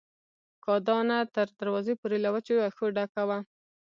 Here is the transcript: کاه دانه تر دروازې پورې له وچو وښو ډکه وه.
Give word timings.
کاه 0.63 0.79
دانه 0.87 1.17
تر 1.35 1.47
دروازې 1.59 1.93
پورې 2.01 2.17
له 2.23 2.29
وچو 2.35 2.53
وښو 2.61 2.85
ډکه 2.95 3.23
وه. 3.29 3.39